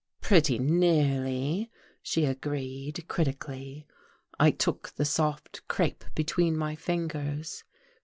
"Pretty 0.19 0.57
nearly," 0.57 1.69
she 2.01 2.25
agreed, 2.25 3.07
critically. 3.07 3.85
I 4.39 4.49
took 4.49 4.89
the 4.95 5.05
soft 5.05 5.61
crepe 5.67 6.03
between 6.15 6.57
my 6.57 6.75
fingers. 6.75 7.63